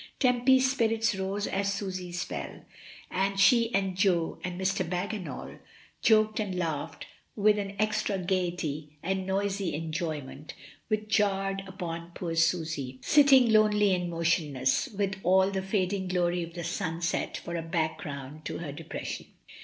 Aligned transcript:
Tempy's 0.19 0.71
spirits 0.71 1.13
rose 1.13 1.45
as 1.45 1.71
Susy's 1.75 2.23
fell, 2.23 2.65
and 3.11 3.39
she 3.39 3.71
and 3.71 3.95
Jo 3.95 4.39
and 4.43 4.59
Mr. 4.59 4.83
Bagginal 4.83 5.59
joked 6.01 6.39
and 6.39 6.57
laughed 6.57 7.05
with 7.35 7.59
an 7.59 7.75
extra 7.77 8.17
gaiety 8.17 8.97
and 9.03 9.27
noisy 9.27 9.75
enjoyment 9.75 10.55
which 10.87 11.07
jarred 11.07 11.61
upon 11.67 11.67
A 11.67 11.67
LA 11.67 11.67
pfeCHE 11.67 12.01
MIRACULEUSE. 12.05 12.11
I07 12.15 12.15
poor 12.15 12.35
Susy, 12.35 12.99
sitting 13.03 13.49
lonely 13.53 13.93
and 13.93 14.09
motionless, 14.09 14.87
with 14.87 15.17
all 15.21 15.51
the 15.51 15.61
fading 15.61 16.07
glory 16.07 16.41
of 16.41 16.55
the 16.55 16.63
sunset 16.63 17.37
for 17.37 17.55
a 17.55 17.61
background 17.61 18.43
to 18.45 18.57
her 18.57 18.71
depression. 18.71 19.27